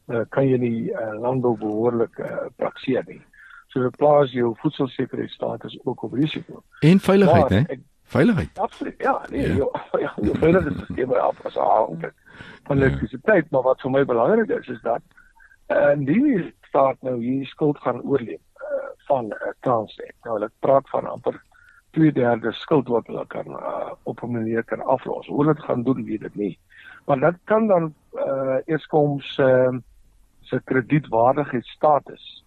[0.07, 3.21] uh, kan jy nie uh, landbou behoorlik uh, praktiseer nie.
[3.71, 6.63] So dit plaas jou voedselsekuriteitsstatus ook op risiko.
[6.79, 7.77] En veiligheid, hè?
[8.11, 8.59] Veiligheid.
[8.59, 8.95] Absoluut.
[8.97, 9.69] Ja, nee, ja, jou,
[10.05, 12.15] ja, jou veiligheidsstelsel is af as afhanklik
[12.63, 12.83] van ja.
[12.83, 13.49] elektrisiteit, ja.
[13.51, 15.01] maar wat vir my belangrik is is dat
[15.71, 20.15] uh die staat nou hier skuld gaan oorleef uh, van 'n uh, Transnet.
[20.23, 21.41] Nou hulle praat van amper
[21.97, 25.27] 2/3 skuld wat hulle kan uh, op 'n manier kan aflos.
[25.27, 26.59] Hoe dit gaan doen, weet ek nie.
[27.05, 29.77] Maar dit kan dan uh eers kom se uh,
[30.41, 32.45] se kredietwaardigheidsstatus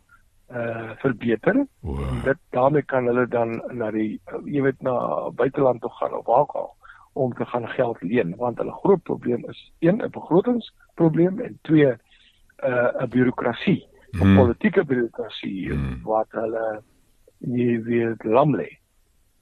[0.50, 1.66] uh verbeter.
[1.80, 2.24] Wow.
[2.24, 6.26] Dit daarmee kan hulle dan na die uh, jy weet na buiteland toe gaan of
[6.26, 6.76] waar ook
[7.12, 11.86] om te gaan geld leen want hulle groot probleem is een 'n begrotingsprobleem en twee
[11.86, 11.98] 'n
[12.64, 14.36] uh, 'n bureaukrasie, 'n hmm.
[14.36, 16.00] politieke bureaukrasie hmm.
[16.02, 16.82] wat hulle
[17.38, 18.78] jy weet lam lê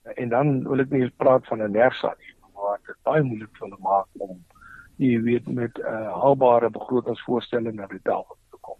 [0.03, 3.57] en dan wil ek nie praat van 'n nersa nie maar dit is baie moeilik
[3.59, 4.37] vir hulle maak om
[5.03, 8.79] jy weet met 'n uh, haalbare begrotingsvoorstelle na die tafel te kom.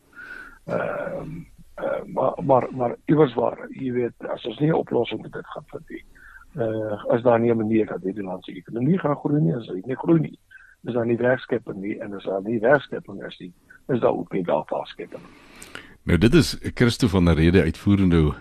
[0.67, 1.33] Ehm
[1.81, 5.31] uh, uh, maar maar maar iewers waar jy weet as ons nie 'n oplossing vir
[5.31, 6.05] dit gaan vind nie.
[6.55, 9.67] Uh as daar nie 'n manier dat die land se ekonomie gaan groei nie, as
[9.67, 10.39] dit nie groei nie,
[10.83, 13.53] is daar nie werkskeping nie en as daar nie werkskeping is nie,
[13.89, 15.23] is daar ook nie daar vaskeping.
[16.03, 18.35] Nou dit is Christo van der Rede uitvoerende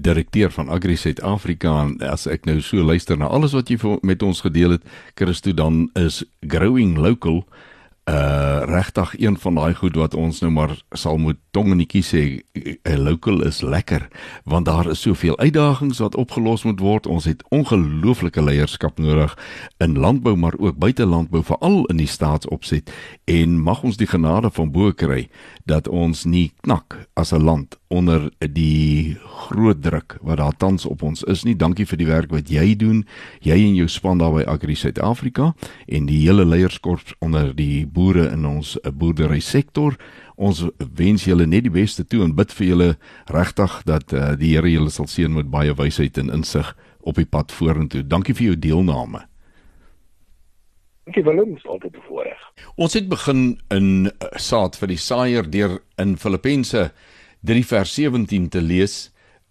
[0.00, 4.22] direkteur van Agri Suid-Afrika en as ek nou so luister na alles wat jy met
[4.22, 7.44] ons gedeel het, Christo dan is growing local
[8.10, 12.02] uh regtig een van daai goed wat ons nou maar sal moet tong en netjie
[12.02, 12.22] sê
[12.82, 14.08] 'n local is lekker
[14.44, 17.06] want daar is soveel uitdagings wat opgelos moet word.
[17.06, 19.38] Ons het ongelooflike leierskap nodig
[19.78, 22.90] in landbou maar ook buite landbou veral in die staatsopset.
[23.24, 25.28] En mag ons die genade van bo kry
[25.64, 29.16] dat ons nie knak as 'n land onder die
[29.48, 31.56] groot druk wat daar tans op ons is nie.
[31.56, 33.04] Dankie vir die werk wat jy doen.
[33.40, 35.54] Jy en jou span daar by Agri Suid-Afrika
[35.86, 39.96] en die hele leierskap onder die boere in ons boerdery sektor.
[40.36, 42.96] Ons wens julle net die beste toe en bid vir julle
[43.26, 47.26] regtig dat uh, die Here julle sal seën met baie wysheid en insig op die
[47.26, 48.02] pad vorentoe.
[48.02, 49.31] Dankie vir jou deelname.
[51.04, 52.42] Dankie Willem, is altyd bevoorreg.
[52.74, 56.90] Ons het begin in uh, saad vir die saaier deur in Filippense
[57.42, 58.94] 3 vers 17 te lees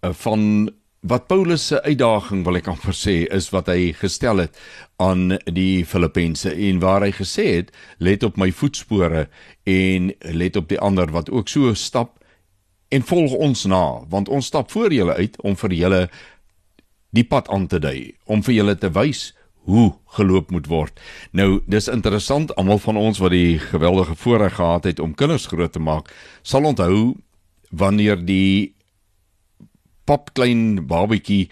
[0.00, 0.70] uh, van
[1.02, 4.56] wat Paulus se uitdaging wil ek amper sê is wat hy gestel het
[5.02, 9.26] aan die Filippense en waar hy gesê het let op my voetspore
[9.68, 12.20] en let op die ander wat ook so stap
[12.94, 13.82] en volg ons na
[14.14, 16.02] want ons stap voor julle uit om vir julle
[17.10, 19.32] die pad aan te dui om vir julle te wys
[19.64, 21.00] hoe geloop moet word.
[21.30, 25.72] Nou, dis interessant, almal van ons wat die geweldige voorreg gehad het om kinders groot
[25.72, 26.10] te maak,
[26.42, 27.14] sal onthou
[27.70, 28.74] wanneer die
[30.04, 31.46] pap klein babatjie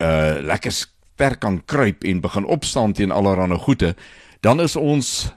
[0.00, 3.94] uh lekker sterk kan kruip en begin opstaan teen allerlei goede,
[4.40, 5.28] dan is ons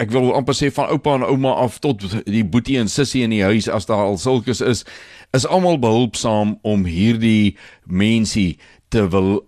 [0.00, 3.32] ek wil amper sê van oupa en ouma af tot die boetie en sussie in
[3.32, 4.84] die huis as daar al sulkes is,
[5.36, 8.58] is almal behulpsaam om hierdie mensie
[8.92, 9.38] te wil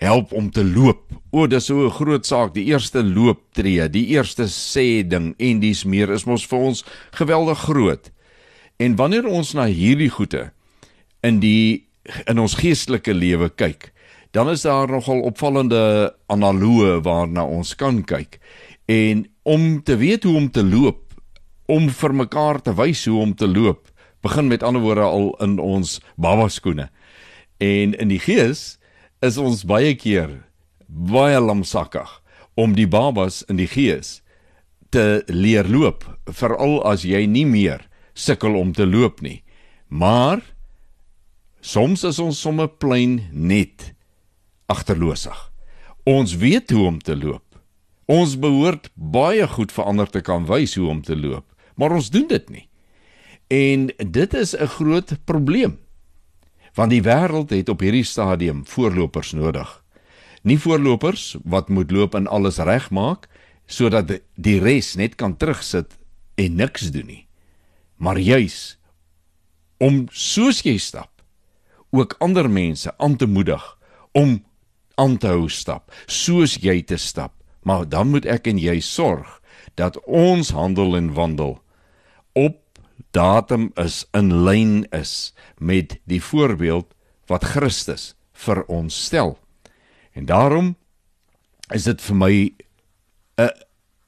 [0.00, 1.04] help om te loop.
[1.30, 5.84] O, dis so 'n groot saak, die eerste looptree, die eerste sê ding en dis
[5.84, 8.10] meer is mos vir ons geweldig groot.
[8.78, 10.50] En wanneer ons na hierdie goeie
[11.22, 11.86] in die
[12.26, 13.92] in ons geestelike lewe kyk,
[14.32, 18.40] dan is daar nogal opvallende analoë waarna ons kan kyk.
[18.88, 21.14] En om te weet hoe om te loop,
[21.66, 23.90] om vir mekaar te wys hoe om te loop,
[24.22, 26.88] begin met ander woorde al in ons baba skoene.
[27.58, 28.79] En in die gees
[29.20, 30.40] is ons baie keer
[30.88, 32.08] baie lamsakkig
[32.58, 34.20] om die babas in die gees
[34.90, 37.84] te leer loop, veral as jy nie meer
[38.18, 39.42] sukkel om te loop nie.
[39.88, 40.42] Maar
[41.62, 43.92] soms is ons somme plein net
[44.70, 45.36] agterloosig.
[46.08, 47.44] Ons weet hoe om te loop.
[48.10, 51.46] Ons behoort baie goed verander te kan wys hoe om te loop,
[51.78, 52.66] maar ons doen dit nie.
[53.50, 55.78] En dit is 'n groot probleem.
[56.74, 59.68] Want die wêreld het op hierdie stadium voorlopers nodig.
[60.42, 63.28] Nie voorlopers wat moet loop en alles regmaak
[63.66, 65.98] sodat die res net kan terugsit
[66.34, 67.26] en niks doen nie
[68.00, 68.78] maar juis
[69.76, 71.20] om soos jy stap
[71.92, 73.64] ook ander mense aan te moedig
[74.16, 74.38] om
[75.00, 77.32] aan te hou stap, soos jy te stap.
[77.64, 79.38] Maar dan moet ek en jy sorg
[79.80, 81.54] dat ons handel en wandel
[82.36, 82.60] op
[83.10, 86.94] datum is in lyn is met die voorbeeld
[87.26, 89.38] wat Christus vir ons stel.
[90.12, 90.74] En daarom
[91.70, 92.34] is dit vir my
[93.38, 93.50] 'n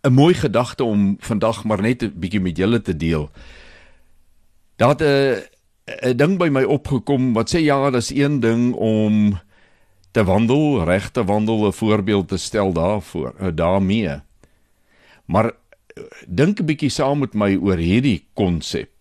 [0.05, 3.31] 'n mooi gedagte om vandag maar net 'n bietjie met julle te deel.
[4.77, 5.43] Daar 'n
[6.03, 9.39] 'n ding by my opgekom wat sê ja, dis een ding om
[10.11, 14.21] te wandel, reg te wandel, 'n voorbeeld te stel daarvoor, eh, daarmee.
[15.25, 15.53] Maar eh,
[16.27, 18.93] dink 'n bietjie saam met my oor hierdie konsep.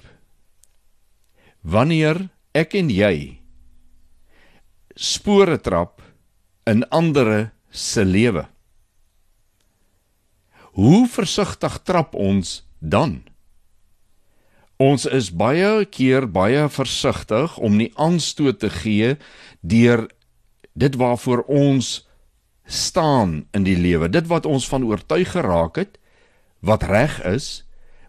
[1.62, 3.40] Wanneer ek en jy
[4.96, 6.02] spore trap
[6.66, 8.46] in ander se lewe.
[10.74, 13.24] Hoe versigtig trap ons dan?
[14.82, 19.16] Ons is baie keer baie versigtig om nie aanstoot te gee
[19.62, 20.08] deur
[20.74, 22.08] dit waarvoor ons
[22.66, 26.01] staan in die lewe, dit wat ons van oortuig geraak het,
[26.62, 27.64] wat reg is,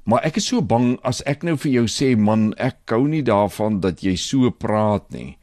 [0.04, 3.22] maar ek is so bang as ek nou vir jou sê man, ek hou nie
[3.24, 5.36] daarvan dat jy so praat nie.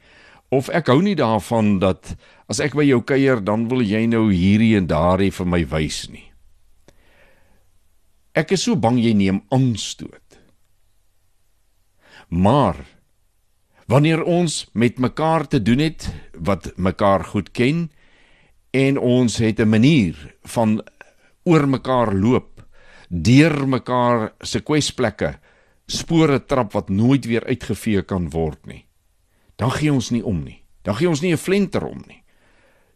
[0.50, 2.16] Of ek hou nie daarvan dat
[2.50, 6.08] as ek by jou kuier, dan wil jy nou hierdie en daardie vir my wys
[6.10, 6.26] nie.
[8.38, 10.38] Ek is so bang jy neem aanstoot.
[12.30, 12.78] Maar
[13.90, 17.90] wanneer ons met mekaar te doen het wat mekaar goed ken
[18.72, 20.82] en ons het 'n manier van
[21.44, 22.59] oor mekaar loop,
[23.10, 25.34] deur mekaar se kwesplekke,
[25.90, 28.86] spore trap wat nooit weer uitgevee kan word nie.
[29.58, 30.62] Dan gee ons nie om nie.
[30.86, 32.24] Dan gee ons nie 'n flenter om nie.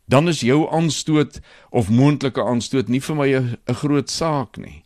[0.07, 4.83] Dan is jou aanstoot of moontlike aanstoot nie vir my 'n groot saak nie.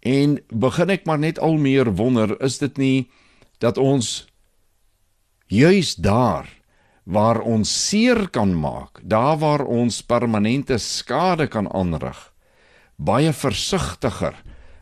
[0.00, 3.10] En begin ek maar net al meer wonder, is dit nie
[3.58, 4.26] dat ons
[5.46, 6.48] juis daar
[7.04, 12.27] waar ons seer kan maak, daar waar ons permanente skade kan aanrig,
[12.98, 14.34] baie versigtiger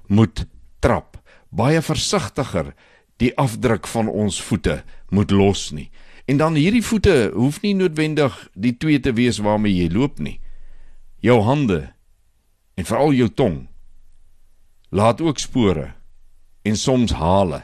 [0.08, 0.46] moet
[0.80, 1.20] trap,
[1.52, 2.72] baie versigtiger
[3.20, 4.80] die afdruk van ons voete
[5.12, 5.90] moet los nie.
[6.26, 10.40] En dan hierdie voete hoef nie noodwendig die twee te wees waarmee jy loop nie.
[11.22, 11.92] Jou hande
[12.76, 13.66] en veral jou tong
[14.90, 15.92] laat ook spore
[16.66, 17.62] en soms hale.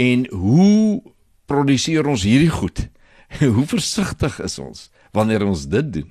[0.00, 1.02] En hoe
[1.46, 2.88] produseer ons hierdie goed?
[3.56, 6.10] hoe versigtig is ons wanneer ons dit doen?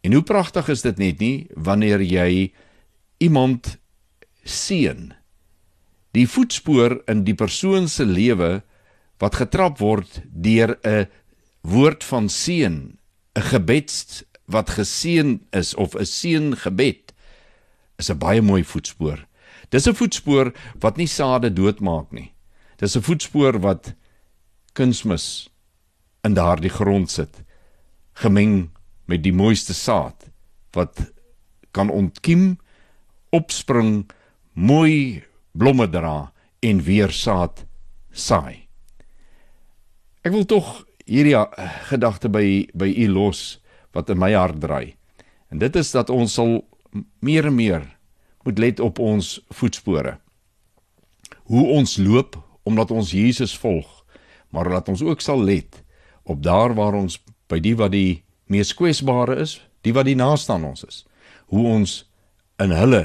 [0.00, 2.52] En hoe pragtig is dit net nie wanneer jy
[3.18, 3.76] iemand
[4.44, 5.12] seën
[6.16, 8.62] die voetspoor in die persoon se lewe
[9.22, 11.06] wat getrap word deur 'n
[11.62, 12.96] woord van seën,
[13.36, 17.12] 'n gebed wat geseën is of 'n seëngebed
[17.98, 19.26] is 'n baie mooi voetspoor.
[19.70, 22.32] Dis 'n voetspoor wat nie sade doodmaak nie.
[22.76, 23.94] Dis 'n voetspoor wat
[24.72, 25.48] kunsmis
[26.24, 27.42] in daardie grond sit,
[28.14, 28.70] gemeng
[29.08, 30.28] met die mooiste saad
[30.76, 31.00] wat
[31.72, 32.58] kan ontkiem,
[33.34, 34.04] opspring,
[34.52, 35.24] mooi
[35.56, 36.30] blomme dra
[36.64, 37.64] en weer saad
[38.12, 38.68] saai.
[40.26, 43.60] Ek wil tog hierdie eh, gedagte by by u los
[43.96, 44.94] wat in my hart draai.
[45.48, 46.60] En dit is dat ons sal
[47.24, 47.84] meer en meer
[48.44, 50.18] moet let op ons voetspore.
[51.48, 52.36] Hoe ons loop
[52.68, 53.86] omdat ons Jesus volg,
[54.52, 55.82] maar dat ons ook sal let
[56.28, 57.16] op daar waar ons
[57.48, 61.04] by die wat die mees kwesbare is, die wat die naaste aan ons is,
[61.52, 62.04] hoe ons
[62.58, 63.04] in hulle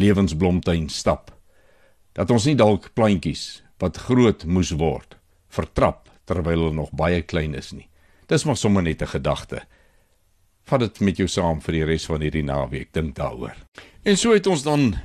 [0.00, 1.30] lewensblomtuin stap.
[2.16, 5.16] Dat ons nie dalk plantjies wat groot moes word
[5.50, 7.88] vertrap terwyl hulle nog baie klein is nie.
[8.30, 9.62] Dis maar sommer net 'n gedagte.
[10.64, 13.56] Vat dit met jou saam vir die res van hierdie naweek, dink daaroor.
[14.04, 14.96] En so het ons dan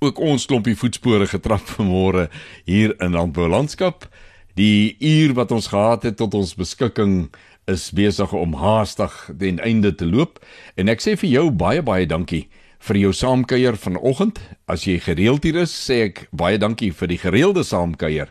[0.00, 2.30] ook ons klompie voetspore getrap vanmôre
[2.64, 4.08] hier in Landbou Landskap.
[4.54, 7.30] Die uur wat ons gehad het tot ons beskikking
[7.70, 10.40] is besig om haastig ten einde te loop
[10.76, 12.48] en ek sê vir jou baie baie dankie
[12.80, 14.38] vir jou saamkuier vanoggend.
[14.70, 18.30] As jy gereeld hier is, sê ek baie dankie vir die gereelde saamkuier.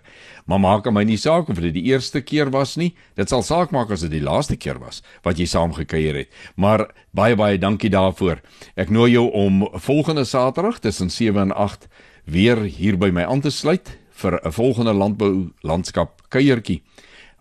[0.50, 2.96] Maar maak aan my nie saak of dit die eerste keer was nie.
[3.20, 6.34] Dit sal saak maak as dit die laaste keer was wat jy saamgekuier het.
[6.58, 8.42] Maar baie baie dankie daarvoor.
[8.74, 11.86] Ek nooi jou om volgende Saterdag tussen 7 en 8
[12.26, 16.82] weer hier by my aan te sluit vir 'n volgende landbou landskap kuiertjie.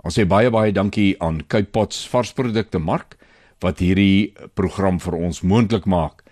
[0.07, 3.17] Ons sê baie baie dankie aan Cape Pots varsprodukte mark
[3.65, 6.23] wat hierdie program vir ons moontlik maak.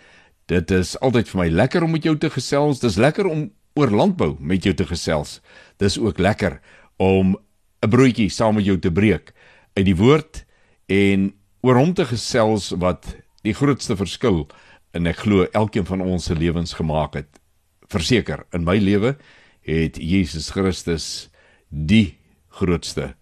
[0.47, 2.79] Dit is altyd vir my lekker om met jou te gesels.
[2.81, 5.41] Dis lekker om oor landbou met jou te gesels.
[5.83, 6.61] Dis ook lekker
[6.97, 7.37] om
[7.83, 9.35] 'n broodjie saam met jou te breek
[9.75, 10.45] uit die woord
[10.89, 14.47] en oor hom te gesels wat die grootste verskil
[14.95, 17.41] en ek glo elkeen van ons se lewens gemaak het.
[17.89, 19.17] Verseker, in my lewe
[19.61, 21.29] het Jesus Christus
[21.69, 22.17] die
[22.49, 23.15] grootste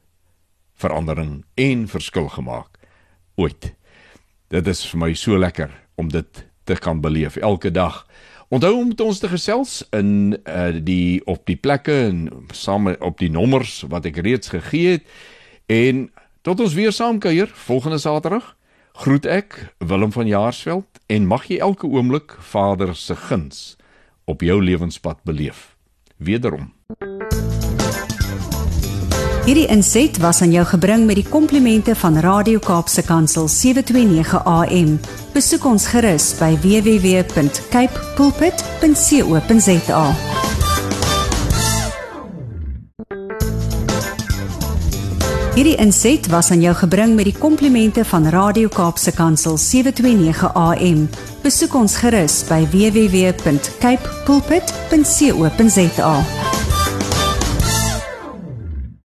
[0.75, 2.79] verandering en verskil gemaak
[3.35, 3.73] ooit.
[4.49, 8.05] Dit is vir my so lekker om dit te kan beleef elke dag.
[8.49, 13.19] Onthou om met ons te gesels in uh, die op die plekke en saam op
[13.19, 15.09] die nommers wat ek reeds gegee het
[15.73, 16.07] en
[16.45, 18.53] tot ons weer saam kuier volgende Saterdag.
[18.95, 23.75] Groet ek Willem van Jaarsveld en mag jy elke oomblik Vader se guns
[24.31, 25.73] op jou lewenspad beleef.
[26.17, 26.71] Wederom.
[29.45, 34.95] Hierdie inset was aan jou gebring met die komplimente van Radio Kaapse Kansel 729 AM.
[35.35, 40.05] Besoek ons gerus by www.cape pulpit.co.za.
[45.55, 51.05] Hierdie inset was aan jou gebring met die komplimente van Radio Kaapse Kansel 729 AM.
[51.45, 56.15] Besoek ons gerus by www.cape pulpit.co.za.